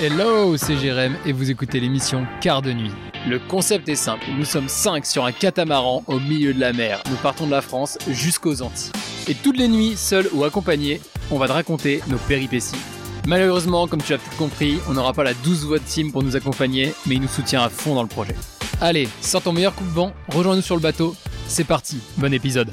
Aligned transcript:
Hello, 0.00 0.56
c'est 0.56 0.76
Jérém 0.76 1.16
et 1.26 1.32
vous 1.32 1.50
écoutez 1.50 1.80
l'émission 1.80 2.24
Quart 2.40 2.62
de 2.62 2.72
nuit. 2.72 2.92
Le 3.26 3.40
concept 3.40 3.88
est 3.88 3.96
simple, 3.96 4.26
nous 4.30 4.44
sommes 4.44 4.68
5 4.68 5.04
sur 5.04 5.24
un 5.24 5.32
catamaran 5.32 6.04
au 6.06 6.20
milieu 6.20 6.54
de 6.54 6.60
la 6.60 6.72
mer. 6.72 7.02
Nous 7.10 7.16
partons 7.16 7.46
de 7.46 7.50
la 7.50 7.62
France 7.62 7.98
jusqu'aux 8.06 8.62
Antilles. 8.62 8.92
Et 9.26 9.34
toutes 9.34 9.56
les 9.56 9.66
nuits, 9.66 9.96
seuls 9.96 10.28
ou 10.32 10.44
accompagnés, 10.44 11.00
on 11.32 11.38
va 11.38 11.48
te 11.48 11.52
raconter 11.52 12.00
nos 12.06 12.16
péripéties. 12.16 12.76
Malheureusement, 13.26 13.88
comme 13.88 14.00
tu 14.00 14.14
as 14.14 14.18
peut-être 14.18 14.36
compris, 14.36 14.78
on 14.88 14.92
n'aura 14.92 15.14
pas 15.14 15.24
la 15.24 15.34
12 15.34 15.64
voix 15.64 15.80
de 15.80 15.84
team 15.84 16.12
pour 16.12 16.22
nous 16.22 16.36
accompagner, 16.36 16.94
mais 17.06 17.16
il 17.16 17.20
nous 17.20 17.26
soutient 17.26 17.62
à 17.62 17.68
fond 17.68 17.96
dans 17.96 18.02
le 18.02 18.08
projet. 18.08 18.36
Allez, 18.80 19.08
sors 19.20 19.42
ton 19.42 19.52
meilleur 19.52 19.74
coup 19.74 19.84
de 19.84 19.90
vent, 19.90 20.12
rejoins-nous 20.28 20.62
sur 20.62 20.76
le 20.76 20.80
bateau, 20.80 21.16
c'est 21.48 21.64
parti, 21.64 21.98
bon 22.18 22.32
épisode. 22.32 22.72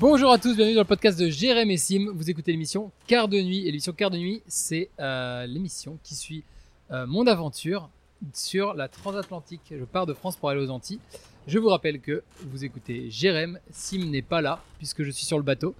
Bonjour 0.00 0.32
à 0.32 0.38
tous, 0.38 0.56
bienvenue 0.56 0.76
dans 0.76 0.80
le 0.80 0.86
podcast 0.86 1.20
de 1.20 1.28
Jérém 1.28 1.70
et 1.70 1.76
Sim. 1.76 2.10
Vous 2.14 2.30
écoutez 2.30 2.52
l'émission 2.52 2.90
Quart 3.06 3.28
de 3.28 3.38
nuit. 3.38 3.64
Et 3.64 3.64
l'émission 3.66 3.92
Quart 3.92 4.08
de 4.08 4.16
nuit, 4.16 4.42
c'est 4.46 4.88
euh, 4.98 5.44
l'émission 5.44 5.98
qui 6.02 6.14
suit 6.14 6.42
euh, 6.90 7.06
mon 7.06 7.26
aventure 7.26 7.90
sur 8.32 8.72
la 8.72 8.88
transatlantique. 8.88 9.60
Je 9.70 9.84
pars 9.84 10.06
de 10.06 10.14
France 10.14 10.36
pour 10.36 10.48
aller 10.48 10.62
aux 10.62 10.70
Antilles. 10.70 11.00
Je 11.46 11.58
vous 11.58 11.68
rappelle 11.68 12.00
que 12.00 12.22
vous 12.46 12.64
écoutez 12.64 13.10
Jérém. 13.10 13.58
Sim 13.72 14.06
n'est 14.06 14.22
pas 14.22 14.40
là 14.40 14.62
puisque 14.78 15.02
je 15.02 15.10
suis 15.10 15.26
sur 15.26 15.36
le 15.36 15.44
bateau. 15.44 15.74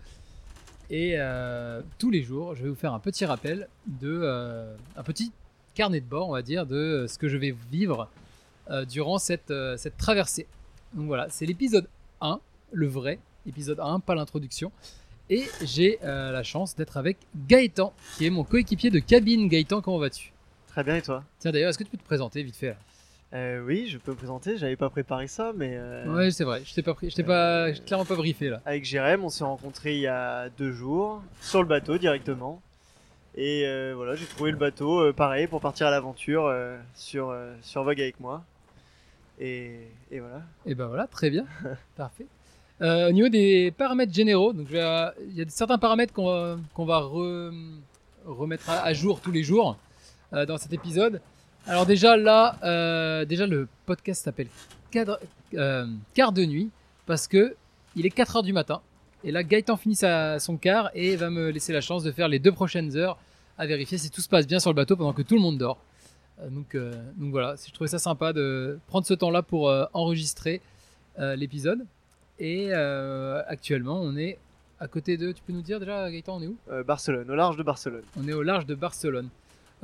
Et 0.90 1.14
euh, 1.14 1.80
tous 1.98 2.10
les 2.10 2.22
jours, 2.22 2.54
je 2.54 2.64
vais 2.64 2.68
vous 2.68 2.74
faire 2.74 2.92
un 2.92 3.00
petit 3.00 3.24
rappel 3.24 3.70
de 3.86 4.68
un 4.96 5.02
petit 5.02 5.32
carnet 5.72 6.02
de 6.02 6.06
bord, 6.06 6.28
on 6.28 6.32
va 6.32 6.42
dire, 6.42 6.66
de 6.66 7.06
ce 7.08 7.16
que 7.16 7.30
je 7.30 7.38
vais 7.38 7.56
vivre 7.72 8.10
durant 8.86 9.16
cette, 9.16 9.54
cette 9.78 9.96
traversée. 9.96 10.46
Donc 10.92 11.06
voilà, 11.06 11.26
c'est 11.30 11.46
l'épisode 11.46 11.88
1, 12.20 12.38
le 12.72 12.86
vrai 12.86 13.18
épisode 13.46 13.80
1, 13.80 14.00
pas 14.00 14.14
l'introduction. 14.14 14.72
Et 15.28 15.44
j'ai 15.62 15.98
euh, 16.02 16.32
la 16.32 16.42
chance 16.42 16.74
d'être 16.74 16.96
avec 16.96 17.16
Gaëtan, 17.46 17.92
qui 18.16 18.26
est 18.26 18.30
mon 18.30 18.42
coéquipier 18.44 18.90
de 18.90 18.98
cabine. 18.98 19.48
Gaëtan, 19.48 19.80
comment 19.80 19.98
vas-tu? 19.98 20.32
Très 20.68 20.82
bien 20.84 20.96
et 20.96 21.02
toi? 21.02 21.22
Tiens 21.38 21.52
d'ailleurs, 21.52 21.70
est-ce 21.70 21.78
que 21.78 21.84
tu 21.84 21.90
peux 21.90 21.98
te 21.98 22.04
présenter 22.04 22.42
vite 22.42 22.56
fait 22.56 22.68
là? 22.70 22.76
Euh, 23.34 23.64
Oui, 23.64 23.86
je 23.88 23.98
peux 23.98 24.10
me 24.10 24.16
présenter, 24.16 24.56
j'avais 24.58 24.74
pas 24.74 24.90
préparé 24.90 25.28
ça, 25.28 25.52
mais 25.56 25.76
euh, 25.76 26.12
Ouais, 26.12 26.32
c'est 26.32 26.42
vrai, 26.42 26.62
je 26.64 26.74
t'ai 26.74 26.82
pas 26.82 26.96
je 27.00 27.14
t'ai 27.14 27.22
pas, 27.22 27.72
je 27.72 27.78
t'ai 27.78 27.84
clairement 27.84 28.04
pas 28.04 28.16
briefé 28.16 28.48
là. 28.48 28.60
avec 28.64 28.84
Jérém, 28.84 29.22
on 29.24 29.28
s'est 29.28 29.44
rencontrés 29.44 29.94
il 29.94 30.00
y 30.00 30.08
a 30.08 30.48
deux 30.48 30.72
jours, 30.72 31.22
sur 31.40 31.62
le 31.62 31.68
bateau 31.68 31.96
directement. 31.96 32.60
Et 33.36 33.62
euh, 33.66 33.92
voilà, 33.94 34.16
j'ai 34.16 34.26
trouvé 34.26 34.50
le 34.50 34.56
bateau 34.56 34.98
euh, 35.00 35.12
pareil 35.12 35.46
pour 35.46 35.60
partir 35.60 35.86
à 35.86 35.90
l'aventure 35.92 36.46
euh, 36.46 36.76
sur, 36.96 37.32
sur 37.62 37.84
Vogue 37.84 38.00
avec 38.00 38.18
moi. 38.18 38.44
Et, 39.38 39.78
et 40.10 40.18
voilà. 40.18 40.42
Et 40.66 40.74
ben 40.74 40.88
voilà, 40.88 41.06
très 41.06 41.30
bien, 41.30 41.46
parfait. 41.96 42.26
Euh, 42.82 43.10
au 43.10 43.12
niveau 43.12 43.28
des 43.28 43.72
paramètres 43.72 44.12
généraux, 44.12 44.54
donc 44.54 44.72
euh, 44.72 45.10
il 45.28 45.36
y 45.36 45.42
a 45.42 45.44
certains 45.48 45.76
paramètres 45.76 46.14
qu'on 46.14 46.84
va, 46.86 46.98
remettre 48.26 48.70
à, 48.70 48.92
jour 48.94 49.20
tous 49.20 49.32
les 49.32 49.42
jours 49.42 49.76
euh, 50.32 50.46
dans 50.46 50.56
cet 50.56 50.72
épisode. 50.72 51.20
Alors 51.66 51.84
déjà 51.84 52.16
là, 52.16 53.24
déjà 53.26 53.46
le 53.46 53.68
podcast 53.84 54.24
s'appelle 54.24 54.48
Quart 54.90 56.32
de 56.32 56.44
nuit 56.44 56.70
parce 57.04 57.28
que 57.28 57.54
il 57.96 58.06
est 58.06 58.10
4 58.10 58.36
heures 58.36 58.42
du 58.42 58.54
matin 58.54 58.80
et 59.24 59.30
là 59.30 59.42
Gaëtan 59.42 59.76
finit 59.76 59.96
son 59.96 60.56
quart 60.56 60.90
et 60.94 61.16
va 61.16 61.28
me 61.28 61.50
laisser 61.50 61.74
la 61.74 61.82
chance 61.82 62.02
de 62.02 62.12
faire 62.12 62.28
les 62.28 62.38
deux 62.38 62.52
prochaines 62.52 62.96
heures 62.96 63.18
à 63.58 63.66
vérifier 63.66 63.98
si 63.98 64.10
tout 64.10 64.22
se 64.22 64.28
passe 64.28 64.46
bien 64.46 64.58
sur 64.58 64.70
le 64.70 64.76
bateau 64.76 64.96
pendant 64.96 65.12
que 65.12 65.22
tout 65.22 65.34
le 65.34 65.42
monde 65.42 65.58
dort. 65.58 65.78
Donc, 66.50 66.74
voilà, 67.18 67.56
je 67.62 67.70
trouvais 67.74 67.90
ça 67.90 67.98
sympa 67.98 68.32
de 68.32 68.78
prendre 68.86 69.06
ce 69.06 69.12
temps-là 69.12 69.42
pour 69.42 69.70
enregistrer 69.92 70.62
l'épisode. 71.18 71.84
Et 72.40 72.68
euh, 72.72 73.42
actuellement, 73.46 74.00
on 74.00 74.16
est 74.16 74.38
à 74.80 74.88
côté 74.88 75.16
de. 75.16 75.30
Tu 75.32 75.42
peux 75.42 75.52
nous 75.52 75.62
dire 75.62 75.78
déjà, 75.78 76.10
Gaëtan, 76.10 76.38
on 76.38 76.42
est 76.42 76.46
où? 76.48 76.56
Euh, 76.70 76.82
Barcelone, 76.82 77.30
au 77.30 77.34
large 77.34 77.56
de 77.56 77.62
Barcelone. 77.62 78.02
On 78.16 78.26
est 78.26 78.32
au 78.32 78.42
large 78.42 78.66
de 78.66 78.74
Barcelone. 78.74 79.28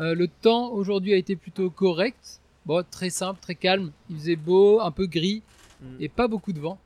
Euh, 0.00 0.14
le 0.14 0.26
temps 0.26 0.72
aujourd'hui 0.72 1.12
a 1.14 1.16
été 1.16 1.36
plutôt 1.36 1.70
correct. 1.70 2.40
Bon, 2.64 2.84
très 2.90 3.10
simple, 3.10 3.40
très 3.40 3.54
calme. 3.54 3.92
Il 4.10 4.16
faisait 4.16 4.36
beau, 4.36 4.80
un 4.80 4.90
peu 4.90 5.06
gris 5.06 5.42
Mm. 5.80 5.96
et 6.00 6.08
pas 6.08 6.28
beaucoup 6.28 6.52
de 6.52 6.60
vent. 6.60 6.78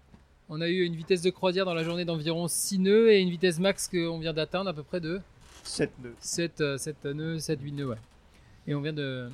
On 0.49 0.61
a 0.61 0.69
eu 0.69 0.83
une 0.83 0.97
vitesse 0.97 1.23
de 1.23 1.31
croisière 1.31 1.65
dans 1.65 1.75
la 1.75 1.85
journée 1.85 2.05
d'environ 2.05 2.49
6 2.49 2.81
nœuds 2.81 3.13
et 3.13 3.21
une 3.21 3.31
vitesse 3.31 3.61
max 3.61 3.87
qu'on 3.87 4.19
vient 4.19 4.33
d'atteindre 4.33 4.69
à 4.71 4.73
peu 4.75 4.83
près 4.83 5.01
de 5.01 5.21
7 5.63 5.93
nœuds. 6.03 6.15
7, 6.21 6.61
euh, 6.61 6.77
7 6.79 7.05
nœuds, 7.05 7.39
7, 7.39 7.61
8 7.63 7.73
nœuds, 7.73 7.87
ouais. 7.87 7.97
Et 8.67 8.75
on 8.75 8.81
vient 8.81 8.93
de. 8.93 9.31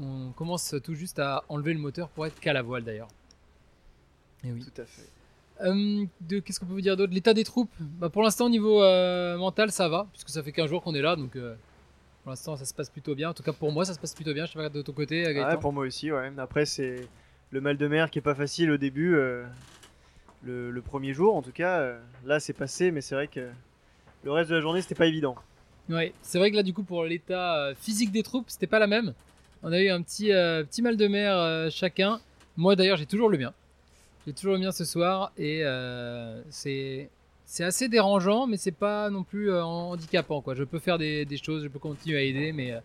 On 0.00 0.30
commence 0.32 0.74
tout 0.82 0.94
juste 0.94 1.18
à 1.18 1.44
enlever 1.50 1.74
le 1.74 1.78
moteur 1.78 2.08
pour 2.08 2.26
être 2.26 2.40
qu'à 2.40 2.54
la 2.54 2.62
voile 2.62 2.84
d'ailleurs. 2.84 3.08
Et 4.44 4.50
oui. 4.52 4.64
Tout 4.64 4.80
à 4.80 4.86
fait. 4.86 5.02
Euh, 5.64 6.04
de, 6.22 6.38
Qu'est-ce 6.38 6.58
qu'on 6.60 6.66
peut 6.66 6.72
vous 6.72 6.80
dire 6.80 6.96
d'autre? 6.96 7.12
L'état 7.12 7.34
des 7.34 7.44
troupes 7.44 7.70
bah, 7.80 8.08
Pour 8.08 8.22
l'instant, 8.22 8.46
au 8.46 8.50
niveau 8.50 8.82
euh, 8.82 9.36
mental, 9.36 9.70
ça 9.70 9.88
va, 9.88 10.06
puisque 10.12 10.30
ça 10.30 10.42
fait 10.42 10.52
15 10.52 10.68
jours 10.70 10.82
qu'on 10.82 10.94
est 10.94 11.02
là, 11.02 11.16
donc 11.16 11.36
euh, 11.36 11.54
pour 12.22 12.30
l'instant, 12.30 12.56
ça 12.56 12.64
se 12.64 12.74
passe 12.74 12.88
plutôt 12.90 13.14
bien. 13.14 13.30
En 13.30 13.34
tout 13.34 13.42
cas, 13.42 13.52
pour 13.52 13.70
moi, 13.72 13.84
ça 13.84 13.94
se 13.94 13.98
passe 13.98 14.14
plutôt 14.14 14.32
bien. 14.34 14.46
Je 14.46 14.52
sais 14.52 14.58
pas 14.58 14.68
de 14.68 14.82
ton 14.82 14.92
côté, 14.92 15.24
Ah 15.42 15.48
ouais, 15.54 15.60
pour 15.60 15.72
moi 15.72 15.84
aussi, 15.86 16.10
ouais. 16.12 16.32
Après, 16.38 16.64
c'est 16.66 17.08
le 17.50 17.60
mal 17.60 17.76
de 17.76 17.88
mer 17.88 18.10
qui 18.10 18.18
est 18.18 18.22
pas 18.22 18.34
facile 18.34 18.70
au 18.70 18.76
début. 18.76 19.14
euh, 19.16 19.44
le, 20.42 20.70
le 20.70 20.80
premier 20.82 21.12
jour, 21.12 21.36
en 21.36 21.42
tout 21.42 21.52
cas. 21.52 21.96
là, 22.24 22.40
c'est 22.40 22.54
passé, 22.54 22.90
mais 22.90 23.02
c'est 23.02 23.14
vrai 23.14 23.28
que 23.28 23.50
le 24.24 24.32
reste 24.32 24.48
de 24.50 24.54
la 24.54 24.60
journée, 24.62 24.80
c'était 24.80 24.94
pas 24.94 25.06
évident. 25.06 25.34
Ouais, 25.90 26.14
c'est 26.22 26.38
vrai 26.38 26.50
que 26.50 26.56
là, 26.56 26.62
du 26.62 26.72
coup, 26.72 26.82
pour 26.84 27.04
l'état 27.04 27.74
physique 27.78 28.10
des 28.12 28.22
troupes, 28.22 28.46
c'était 28.48 28.66
pas 28.66 28.78
la 28.78 28.86
même. 28.86 29.12
On 29.62 29.70
a 29.72 29.78
eu 29.80 29.90
un 29.90 30.00
petit, 30.00 30.28
petit 30.28 30.80
mal 30.80 30.96
de 30.96 31.06
mer 31.08 31.70
chacun. 31.70 32.20
Moi, 32.56 32.74
d'ailleurs, 32.76 32.96
j'ai 32.96 33.04
toujours 33.06 33.28
le 33.28 33.36
mien. 33.36 33.52
J'ai 34.26 34.32
toujours 34.32 34.52
le 34.54 34.60
mien 34.60 34.72
ce 34.72 34.84
soir 34.84 35.32
et 35.38 35.60
euh, 35.64 36.42
c'est 36.50 37.08
c'est 37.46 37.64
assez 37.64 37.88
dérangeant, 37.88 38.46
mais 38.46 38.56
c'est 38.56 38.70
pas 38.70 39.10
non 39.10 39.24
plus 39.24 39.50
euh, 39.50 39.64
handicapant. 39.64 40.40
Quoi. 40.40 40.54
Je 40.54 40.62
peux 40.62 40.78
faire 40.78 40.98
des, 40.98 41.24
des 41.24 41.36
choses, 41.36 41.64
je 41.64 41.68
peux 41.68 41.80
continuer 41.80 42.18
à 42.18 42.22
aider, 42.22 42.52
mais, 42.52 42.70
euh, 42.72 42.78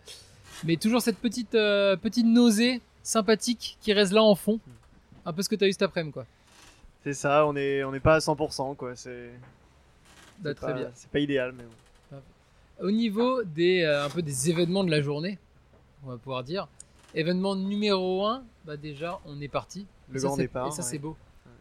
mais 0.64 0.76
toujours 0.76 1.00
cette 1.02 1.18
petite, 1.18 1.54
euh, 1.54 1.94
petite 1.96 2.26
nausée 2.26 2.80
sympathique 3.04 3.78
qui 3.80 3.92
reste 3.92 4.12
là 4.12 4.24
en 4.24 4.34
fond. 4.34 4.58
Un 5.24 5.32
peu 5.32 5.42
ce 5.42 5.48
que 5.48 5.54
tu 5.54 5.62
as 5.64 5.68
eu 5.68 5.72
cet 5.72 5.82
après-midi. 5.82 6.12
Quoi. 6.14 6.26
C'est 7.04 7.12
ça, 7.14 7.46
on 7.46 7.54
est, 7.54 7.84
on 7.84 7.92
n'est 7.92 8.00
pas 8.00 8.16
à 8.16 8.18
100%, 8.18 8.74
quoi. 8.74 8.96
C'est 8.96 9.30
Bah, 10.40 10.52
très 10.52 10.66
pas- 10.66 10.72
bien. 10.72 10.90
C'est 10.94 11.10
pas 11.10 11.20
idéal, 11.20 11.54
mais 11.56 11.62
bon. 11.64 12.18
Au 12.80 12.90
niveau 12.90 13.42
des, 13.44 13.84
un 13.84 14.10
peu 14.10 14.20
des 14.20 14.50
événements 14.50 14.82
de 14.84 14.90
la 14.90 15.00
journée, 15.00 15.38
on 16.04 16.10
va 16.10 16.16
pouvoir 16.18 16.42
dire. 16.42 16.66
Événement 17.16 17.56
numéro 17.56 18.26
1, 18.26 18.44
bah 18.66 18.76
déjà 18.76 19.18
on 19.24 19.40
est 19.40 19.48
parti. 19.48 19.86
Le 20.10 20.18
ça, 20.20 20.26
grand 20.28 20.36
départ, 20.36 20.66
Et 20.68 20.70
ça 20.70 20.82
ouais. 20.82 20.82
c'est 20.82 20.98
beau. 20.98 21.16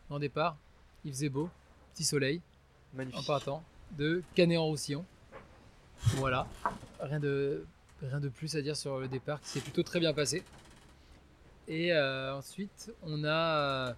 Grand 0.10 0.20
départ, 0.20 0.58
il 1.06 1.12
faisait 1.14 1.30
beau, 1.30 1.50
petit 1.94 2.04
soleil 2.04 2.42
en 2.94 2.98
Magnifique. 2.98 3.26
partant 3.26 3.64
de 3.98 4.22
Canet-en-Roussillon. 4.36 5.06
Voilà, 6.18 6.46
rien 7.00 7.22
de, 7.22 7.66
rien 8.02 8.20
de 8.20 8.28
plus 8.28 8.56
à 8.58 8.62
dire 8.62 8.76
sur 8.76 9.00
le 9.00 9.08
départ 9.08 9.40
qui 9.42 9.48
s'est 9.48 9.62
plutôt 9.62 9.82
très 9.82 10.02
bien 10.02 10.14
passé. 10.14 10.44
Et 11.70 11.94
euh, 11.94 12.36
ensuite 12.36 12.92
on 13.04 13.24
a, 13.24 13.96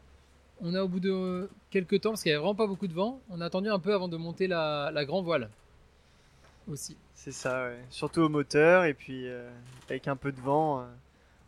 on 0.62 0.76
a 0.76 0.84
au 0.84 0.88
bout 0.88 1.00
de 1.00 1.50
quelques 1.72 2.02
temps, 2.02 2.12
parce 2.12 2.22
qu'il 2.22 2.30
n'y 2.30 2.36
avait 2.36 2.42
vraiment 2.44 2.56
pas 2.56 2.68
beaucoup 2.68 2.88
de 2.88 2.94
vent, 2.94 3.20
on 3.30 3.42
a 3.42 3.46
attendu 3.46 3.70
un 3.70 3.80
peu 3.80 3.96
avant 3.96 4.08
de 4.08 4.16
monter 4.16 4.46
la, 4.48 4.92
la 4.94 5.06
grand 5.06 5.24
voile 5.24 5.50
aussi. 6.70 6.96
C'est 7.16 7.32
ça, 7.32 7.64
ouais. 7.66 7.80
Surtout 7.90 8.22
au 8.22 8.30
moteur, 8.30 8.84
et 8.86 8.94
puis 8.94 9.28
euh, 9.28 9.50
avec 9.90 10.08
un 10.08 10.16
peu 10.16 10.32
de 10.32 10.40
vent, 10.40 10.82
euh, 10.82 10.86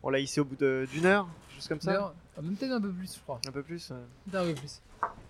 on 0.04 0.10
l'a 0.10 0.20
hissé 0.20 0.42
au 0.42 0.46
bout 0.46 0.56
d'une 0.58 1.06
heure, 1.06 1.28
juste 1.56 1.68
comme 1.68 1.80
ça. 1.82 1.92
D'ailleurs, 1.92 2.14
ah, 2.38 2.42
même 2.42 2.56
peut-être 2.56 2.72
un 2.72 2.82
peu 2.82 2.92
plus, 2.92 3.16
je 3.16 3.20
crois. 3.22 3.40
Un 3.48 3.52
peu 3.52 3.64
plus. 3.64 3.90
ouais. 3.92 3.98
Un 4.40 4.46
peu 4.46 4.54
plus. 4.54 4.82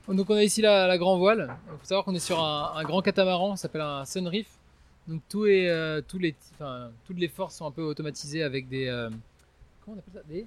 Donc 0.07 0.29
on 0.29 0.35
a 0.35 0.43
ici 0.43 0.61
la, 0.61 0.87
la 0.87 0.97
grand 0.97 1.17
voile. 1.17 1.55
Il 1.67 1.77
faut 1.79 1.85
savoir 1.85 2.05
qu'on 2.05 2.15
est 2.15 2.19
sur 2.19 2.43
un, 2.43 2.73
un 2.75 2.83
grand 2.83 3.01
catamaran, 3.01 3.55
ça 3.55 3.63
s'appelle 3.63 3.81
un 3.81 4.05
Sunreef. 4.05 4.47
Donc 5.07 5.21
tout 5.29 5.45
est, 5.45 5.69
euh, 5.69 6.01
tous 6.07 6.19
les, 6.19 6.35
enfin, 6.53 6.91
toutes 7.05 7.17
les 7.17 7.27
forces 7.27 7.55
sont 7.55 7.65
un 7.65 7.71
peu 7.71 7.83
automatisées 7.83 8.43
avec 8.43 8.67
des, 8.69 8.87
euh, 8.87 9.09
comment 9.83 9.97
on 9.97 9.99
appelle 9.99 10.13
ça, 10.13 10.27
des, 10.27 10.45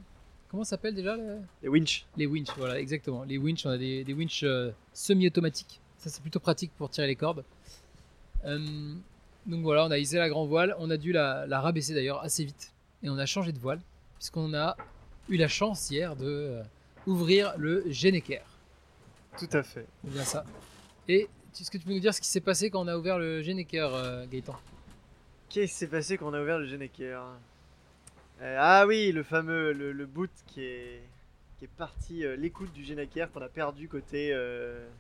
comment 0.49 0.65
s'appelle 0.65 0.95
déjà 0.95 1.17
les, 1.17 1.37
Les 1.63 1.69
winch. 1.69 2.07
les 2.17 2.27
winches 2.27 2.55
Voilà, 2.57 2.79
exactement. 2.79 3.25
Les 3.25 3.39
winches, 3.39 3.67
on 3.67 3.71
a 3.71 3.79
des, 3.79 4.05
des 4.05 4.13
winches 4.15 4.43
euh, 4.45 4.71
semi-automatiques. 4.93 5.81
Ça 5.99 6.11
c'est 6.11 6.21
plutôt 6.23 6.41
pratique 6.41 6.73
pour 6.79 6.91
tirer 6.91 7.07
les 7.07 7.17
cordes. 7.17 7.45
Donc 8.45 9.63
voilà, 9.63 9.85
on 9.87 9.91
a 9.91 9.99
hissé 9.99 10.19
la 10.19 10.29
grand 10.29 10.47
voile. 10.47 10.75
On 10.79 10.91
a 10.91 10.97
dû 10.97 11.13
la, 11.13 11.47
la 11.47 11.61
rabaisser 11.61 11.95
d'ailleurs 11.95 12.23
assez 12.23 12.45
vite 12.45 12.73
et 13.03 13.09
on 13.09 13.19
a 13.19 13.27
changé 13.27 13.53
de 13.53 13.59
voile 13.59 13.81
puisqu'on 14.23 14.55
a 14.55 14.77
eu 15.29 15.37
la 15.37 15.49
chance 15.49 15.91
hier 15.91 16.15
de 16.15 16.25
euh, 16.27 16.63
ouvrir 17.09 17.55
le 17.59 17.83
Geneker. 17.91 18.45
Tout 19.37 19.49
à 19.53 19.65
fait. 19.65 19.85
C'est 20.05 20.13
bien 20.13 20.23
ça. 20.25 20.45
Et 21.09 21.29
est-ce 21.59 21.69
que 21.73 21.77
tu 21.77 21.85
peux 21.85 21.93
nous 21.93 21.99
dire 21.99 22.15
ce 22.15 22.21
qui 22.21 22.29
s'est 22.29 22.41
passé 22.41 22.71
quand 22.71 22.83
on 22.85 22.87
a 22.87 22.97
ouvert 22.97 23.19
le 23.19 23.43
Geneker, 23.43 23.93
euh, 23.93 24.25
Gaëtan? 24.27 24.55
Qu'est-ce 25.49 25.73
qui 25.73 25.77
s'est 25.79 25.87
passé 25.89 26.17
quand 26.19 26.29
on 26.31 26.35
a 26.35 26.41
ouvert 26.41 26.61
le 26.61 26.69
Geneker? 26.69 27.21
Euh, 28.43 28.57
Ah 28.61 28.87
oui, 28.87 29.11
le 29.11 29.25
fameux, 29.25 29.73
le, 29.73 29.91
le 29.91 30.07
boot 30.07 30.31
qui 30.47 30.63
est, 30.63 31.03
qui 31.59 31.65
est 31.65 31.71
parti, 31.77 32.25
euh, 32.25 32.37
l'écoute 32.37 32.73
du 32.73 32.85
Geneker 32.85 33.29
qu'on 33.33 33.43
a 33.43 33.49
perdu 33.49 33.89
côté, 33.89 34.33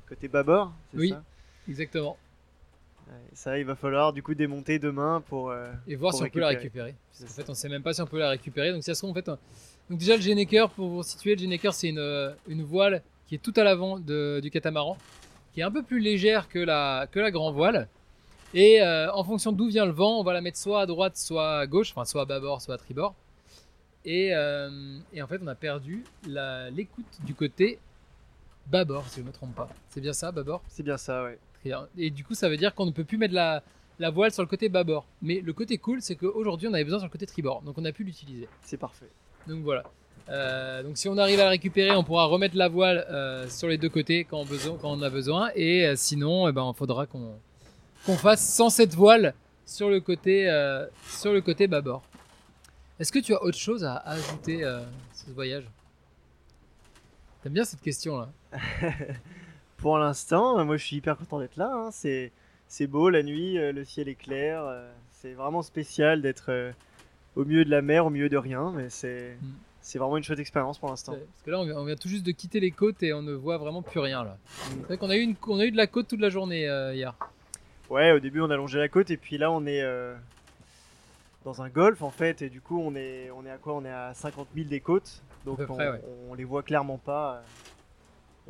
côté 0.09 0.27
bâbord. 0.27 0.73
c'est 0.91 0.99
Oui. 0.99 1.11
ça? 1.11 1.23
Exactement. 1.69 2.17
Ça, 3.35 3.59
il 3.59 3.65
va 3.65 3.75
falloir 3.75 4.13
du 4.13 4.23
coup 4.23 4.35
démonter 4.35 4.79
demain 4.79 5.23
pour. 5.29 5.51
euh, 5.51 5.71
Et 5.87 5.97
voir 5.97 6.11
Pour 6.13 6.19
si 6.21 6.25
on 6.25 6.31
peut 6.31 6.41
la 6.41 6.49
récupérer. 6.49 6.95
Parce 7.19 7.25
qu'en 7.31 7.35
fait, 7.43 7.51
on 7.51 7.55
sait 7.55 7.69
même 7.69 7.83
pas 7.83 7.93
si 7.95 8.03
on 8.03 8.07
peut 8.07 8.19
la 8.19 8.29
récupérer. 8.31 8.73
Donc, 8.73 8.83
ça 8.83 8.95
se 8.95 9.05
en 9.07 9.15
fait, 9.15 9.29
on- 9.29 9.39
donc 9.91 9.99
déjà 9.99 10.17
le 10.17 10.23
Geneker, 10.23 10.69
pour 10.71 10.89
vous 10.89 11.03
situer, 11.03 11.35
le 11.35 11.41
Geneker, 11.43 11.73
c'est 11.75 11.89
une, 11.89 11.99
euh, 11.99 12.33
une 12.49 12.63
voile 12.63 13.03
qui 13.27 13.35
est 13.35 13.39
tout 13.39 13.53
à 13.57 13.65
l'avant 13.65 13.99
du 13.99 14.51
catamaran, 14.51 14.97
qui 15.55 15.61
est 15.61 15.65
un 15.65 15.71
peu 15.71 15.83
plus 15.83 15.99
légère 16.01 16.49
que 16.49 16.59
la, 16.59 17.07
que 17.11 17.21
la 17.21 17.31
grand 17.31 17.53
voile. 17.53 17.89
Et 18.55 18.83
euh, 18.83 19.11
en 19.13 19.25
fonction 19.25 19.51
d'où 19.53 19.69
vient 19.69 19.87
le 19.87 19.93
vent, 19.93 20.21
on 20.21 20.23
va 20.23 20.35
la 20.35 20.41
mettre 20.43 20.59
soit 20.59 20.83
à 20.83 20.87
droite, 20.87 21.17
soit 21.17 21.59
à 21.61 21.67
gauche, 21.67 21.91
enfin 21.93 22.05
soit 22.05 22.23
à 22.23 22.25
bâbord, 22.27 22.61
soit 22.61 22.75
à 22.75 22.79
tribord. 22.79 23.15
Et, 24.05 24.35
euh, 24.35 24.99
et 25.13 25.23
en 25.23 25.27
fait, 25.27 25.41
on 25.43 25.47
a 25.47 25.55
perdu 25.55 26.05
l'écoute 26.27 27.07
du 27.25 27.35
côté 27.35 27.79
bâbord, 28.67 29.07
si 29.09 29.17
je 29.17 29.21
ne 29.23 29.29
me 29.29 29.33
trompe 29.33 29.55
pas. 29.55 29.69
C'est 29.91 30.01
bien 30.01 30.13
ça, 30.13 30.33
bâbord? 30.33 30.63
C'est 30.69 30.83
bien 30.83 30.97
ça, 30.99 31.25
ouais. 31.25 31.39
Et 31.97 32.11
du 32.11 32.25
coup, 32.25 32.35
ça 32.35 32.49
veut 32.49 32.57
dire 32.57 32.75
qu'on 32.75 32.87
ne 32.87 32.91
peut 32.91 33.05
plus 33.05 33.19
mettre 33.19 33.35
la, 33.35 33.63
la 33.99 34.11
voile 34.11 34.33
sur 34.33 34.43
le 34.43 34.49
côté 34.49 34.69
bâbord. 34.69 35.07
Mais 35.21 35.41
le 35.41 35.53
côté 35.53 35.79
cool, 35.79 36.03
c'est 36.03 36.17
qu'aujourd'hui, 36.17 36.69
on 36.69 36.75
avait 36.75 36.85
besoin 36.85 36.99
sur 36.99 37.07
le 37.07 37.13
côté 37.13 37.27
tribord. 37.27 37.63
Donc 37.63 37.79
on 37.79 37.85
a 37.85 37.93
pu 37.93 38.05
l'utiliser. 38.05 38.49
C'est 38.63 38.77
parfait. 38.77 39.09
Donc 39.47 39.63
voilà. 39.63 39.85
Euh, 40.29 40.83
donc 40.83 40.97
si 40.97 41.09
on 41.09 41.19
arrive 41.19 41.41
à 41.41 41.45
la 41.45 41.51
récupérer, 41.51 41.91
on 41.97 42.05
pourra 42.05 42.27
remettre 42.27 42.57
la 42.57 42.69
voile 42.69 43.07
euh, 43.11 43.49
sur 43.49 43.69
les 43.69 43.77
deux 43.77 43.89
côtés 43.89 44.25
quand 44.25 44.39
on, 44.39 44.45
besoin, 44.45 44.77
quand 44.81 44.91
on 44.91 45.03
a 45.03 45.11
besoin. 45.11 45.51
Et 45.55 45.87
euh, 45.87 45.95
sinon, 45.97 46.49
eh 46.49 46.53
ben, 46.53 46.71
il 46.75 46.77
faudra 46.77 47.07
qu'on 47.07 48.17
fasse 48.17 48.47
sans 48.47 48.71
cette 48.71 48.95
voile 48.95 49.35
sur 49.67 49.89
le 49.89 50.01
côté, 50.01 50.49
sur 51.09 51.33
le 51.33 51.41
côté 51.41 51.67
bâbord. 51.67 52.03
Est-ce 53.03 53.11
que 53.11 53.19
tu 53.19 53.35
as 53.35 53.43
autre 53.43 53.59
chose 53.59 53.83
à 53.85 53.97
ajouter 53.97 54.63
euh, 54.63 54.79
sur 55.13 55.27
ce 55.27 55.33
voyage? 55.33 55.65
T'aimes 57.43 57.55
bien 57.55 57.65
cette 57.65 57.81
question 57.81 58.19
là 58.19 58.29
Pour 59.83 59.99
l'instant, 59.99 60.59
euh, 60.59 60.65
moi 60.65 60.77
je 60.79 60.85
suis 60.87 60.97
hyper 60.97 61.17
content 61.19 61.39
d'être 61.41 61.57
là. 61.57 61.71
hein. 61.73 61.91
C'est, 61.93 62.33
c'est 62.69 62.87
beau 62.87 63.11
la 63.11 63.23
nuit, 63.23 63.59
euh, 63.59 63.73
le 63.73 63.85
ciel 63.85 64.09
est 64.09 64.15
clair. 64.15 64.63
euh, 64.65 64.91
c'est 65.11 65.33
vraiment 65.35 65.63
spécial 65.63 66.23
d'être 66.23 66.73
au 67.37 67.45
milieu 67.45 67.65
de 67.65 67.71
la 67.71 67.83
mer, 67.83 68.07
au 68.07 68.11
milieu 68.11 68.29
de 68.29 68.37
rien. 68.37 68.73
Mais 68.75 68.89
c'est, 68.91 69.37
Mm. 69.41 69.47
c'est 69.81 69.99
vraiment 69.99 70.17
une 70.17 70.25
chouette 70.25 70.39
expérience 70.41 70.79
pour 70.79 70.89
l'instant. 70.89 71.13
Parce 71.13 71.43
que 71.45 71.51
là, 71.51 71.61
on 71.61 71.65
vient, 71.65 71.77
on 71.77 71.85
vient 71.85 71.95
tout 71.97 72.09
juste 72.09 72.25
de 72.27 72.33
quitter 72.33 72.59
les 72.61 72.71
côtes 72.73 73.03
et 73.03 73.13
on 73.13 73.23
ne 73.23 73.33
voit 73.33 73.59
vraiment 73.59 73.83
plus 73.83 74.01
rien 74.01 74.25
là. 74.25 74.37
Mm. 74.37 74.71
C'est 74.81 74.87
vrai 74.87 74.97
qu'on 74.99 75.11
a 75.11 75.17
eu, 75.17 75.21
une, 75.21 75.35
on 75.47 75.59
a 75.61 75.65
eu 75.65 75.71
de 75.71 75.77
la 75.77 75.87
côte 75.87 76.09
toute 76.09 76.21
la 76.21 76.31
journée 76.31 76.69
euh, 76.69 76.95
hier. 76.95 77.15
Ouais, 77.91 78.11
au 78.13 78.21
début 78.21 78.41
on 78.41 78.51
a 78.51 78.57
longé 78.57 78.79
la 78.79 78.89
côte 78.89 79.11
et 79.11 79.17
puis 79.17 79.37
là 79.39 79.51
on 79.53 79.67
est 79.67 79.83
euh, 79.83 80.15
dans 81.45 81.61
un 81.63 81.69
golfe 81.69 82.03
en 82.03 82.11
fait. 82.11 82.41
Et 82.43 82.49
du 82.49 82.61
coup 82.61 82.81
on 82.81 82.95
est, 82.97 83.31
on 83.31 83.45
est 83.47 83.51
à 83.51 83.59
quoi? 83.59 83.75
On 83.75 83.85
est 83.85 83.91
à 83.91 84.13
50 84.15 84.49
000 84.55 84.69
des 84.69 84.81
côtes. 84.81 85.23
Donc 85.45 85.59
on, 85.69 85.75
près, 85.75 85.89
ouais. 85.91 86.01
on 86.31 86.35
les 86.35 86.45
voit 86.45 86.63
clairement 86.63 86.99
pas. 86.99 87.43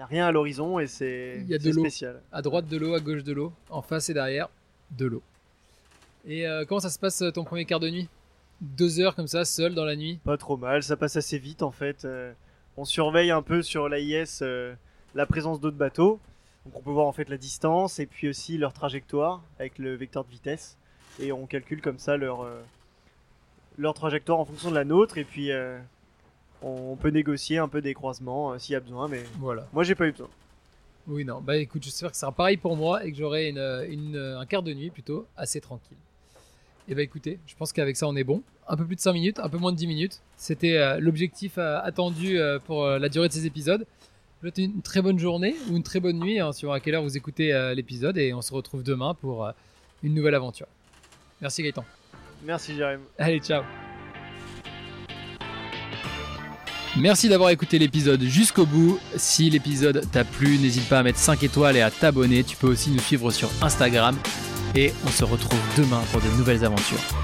Il 0.02 0.14
n'y 0.14 0.18
a 0.18 0.24
rien 0.24 0.26
à 0.26 0.32
l'horizon 0.32 0.80
et 0.80 0.88
c'est, 0.88 1.46
spécial. 1.60 2.20
À 2.32 2.42
droite 2.42 2.66
de 2.66 2.76
l'eau, 2.76 2.94
à 2.94 2.98
gauche 2.98 3.22
de 3.22 3.32
l'eau, 3.32 3.52
en 3.70 3.82
face 3.82 4.08
et 4.10 4.14
derrière 4.14 4.48
de 4.90 5.06
l'eau. 5.06 5.22
Et 6.26 6.44
euh, 6.46 6.64
comment 6.64 6.80
ça 6.80 6.90
se 6.90 6.98
passe 6.98 7.22
euh, 7.22 7.30
ton 7.30 7.44
premier 7.44 7.64
quart 7.66 7.78
de 7.78 7.88
nuit? 7.88 8.08
Deux 8.60 8.98
heures 8.98 9.14
comme 9.14 9.28
ça, 9.28 9.44
seul 9.44 9.74
dans 9.76 9.84
la 9.84 9.94
nuit? 9.94 10.18
Pas 10.24 10.36
trop 10.36 10.56
mal, 10.56 10.82
ça 10.82 10.96
passe 10.96 11.14
assez 11.14 11.38
vite 11.38 11.62
en 11.62 11.70
fait. 11.70 12.04
Euh, 12.04 12.32
on 12.76 12.84
surveille 12.84 13.30
un 13.30 13.42
peu 13.42 13.62
sur 13.62 13.88
l'AIS 13.88 14.40
euh, 14.42 14.74
la 15.14 15.24
présence 15.24 15.60
d'autres 15.60 15.76
bateaux. 15.76 16.18
Donc 16.64 16.76
on 16.76 16.80
peut 16.80 16.90
voir 16.90 17.06
en 17.06 17.12
fait 17.12 17.28
la 17.28 17.36
distance 17.36 18.00
et 18.00 18.06
puis 18.06 18.28
aussi 18.28 18.58
leur 18.58 18.72
trajectoire 18.72 19.40
avec 19.60 19.78
le 19.78 19.94
vecteur 19.94 20.24
de 20.24 20.30
vitesse. 20.30 20.76
Et 21.20 21.30
on 21.30 21.46
calcule 21.46 21.80
comme 21.80 21.98
ça 21.98 22.16
leur, 22.16 22.48
leur 23.78 23.94
trajectoire 23.94 24.40
en 24.40 24.44
fonction 24.44 24.70
de 24.70 24.74
la 24.74 24.84
nôtre. 24.84 25.18
Et 25.18 25.24
puis 25.24 25.50
on 26.64 26.96
peut 26.96 27.10
négocier 27.10 27.58
un 27.58 27.68
peu 27.68 27.80
des 27.80 27.94
croisements 27.94 28.52
euh, 28.52 28.58
s'il 28.58 28.72
y 28.72 28.76
a 28.76 28.80
besoin. 28.80 29.08
Mais 29.08 29.22
Voilà. 29.38 29.66
moi 29.72 29.84
j'ai 29.84 29.94
pas 29.94 30.06
eu 30.06 30.12
besoin. 30.12 30.28
Oui, 31.08 31.24
non. 31.24 31.40
Bah 31.40 31.56
écoute, 31.56 31.82
j'espère 31.82 32.10
que 32.10 32.16
ça 32.16 32.20
sera 32.22 32.32
pareil 32.32 32.56
pour 32.56 32.76
moi 32.76 33.04
et 33.04 33.10
que 33.10 33.18
j'aurai 33.18 33.48
une, 33.48 33.58
une- 33.90 34.16
un 34.16 34.46
quart 34.46 34.62
de 34.62 34.72
nuit 34.72 34.90
plutôt 34.90 35.26
assez 35.36 35.60
tranquille. 35.60 35.96
Et 36.88 36.94
bah 36.94 37.02
écoutez, 37.02 37.38
je 37.46 37.54
pense 37.56 37.72
qu'avec 37.72 37.96
ça 37.96 38.06
on 38.06 38.14
est 38.16 38.24
bon. 38.24 38.42
Un 38.68 38.76
peu 38.76 38.84
plus 38.86 38.94
de 38.96 39.00
5 39.00 39.12
minutes, 39.12 39.38
un 39.40 39.48
peu 39.48 39.58
moins 39.58 39.72
de 39.72 39.76
10 39.76 39.86
minutes. 39.88 40.20
C'était 40.36 40.76
euh, 40.78 41.00
l'objectif 41.00 41.58
euh, 41.58 41.80
attendu 41.82 42.38
euh, 42.38 42.58
pour 42.60 42.86
la 42.86 43.08
durée 43.08 43.26
de 43.28 43.32
ces 43.32 43.46
épisodes. 43.46 43.80
Je 43.84 44.48
vous 44.48 44.52
souhaite 44.54 44.58
une 44.58 44.82
très 44.82 45.02
bonne 45.02 45.18
journée 45.18 45.54
ou 45.70 45.76
une 45.76 45.82
très 45.82 45.98
bonne 46.00 46.18
nuit, 46.20 46.38
hein, 46.40 46.52
suivant 46.52 46.72
à 46.72 46.80
quelle 46.80 46.94
heure 46.94 47.02
vous 47.02 47.16
écoutez 47.16 47.52
l'épisode. 47.76 48.18
Et 48.18 48.32
on 48.34 48.42
se 48.42 48.52
retrouve 48.54 48.82
demain 48.82 49.14
pour 49.14 49.48
une 50.02 50.14
nouvelle 50.14 50.34
aventure. 50.34 50.66
Merci 51.40 51.62
Gaëtan. 51.62 51.84
Merci 52.44 52.74
Jérémy. 52.76 53.04
Allez, 53.18 53.38
ciao. 53.40 53.62
Merci 56.96 57.30
d'avoir 57.30 57.50
écouté 57.50 57.78
l'épisode 57.78 58.22
jusqu'au 58.22 58.66
bout. 58.66 58.98
Si 59.16 59.48
l'épisode 59.48 60.04
t'a 60.12 60.24
plu, 60.24 60.58
n'hésite 60.58 60.88
pas 60.88 60.98
à 60.98 61.02
mettre 61.02 61.18
5 61.18 61.42
étoiles 61.42 61.76
et 61.76 61.80
à 61.80 61.90
t'abonner. 61.90 62.44
Tu 62.44 62.56
peux 62.56 62.68
aussi 62.68 62.90
nous 62.90 63.00
suivre 63.00 63.30
sur 63.30 63.48
Instagram. 63.62 64.16
Et 64.74 64.92
on 65.06 65.10
se 65.10 65.24
retrouve 65.24 65.60
demain 65.76 66.02
pour 66.10 66.20
de 66.20 66.28
nouvelles 66.36 66.64
aventures. 66.64 67.21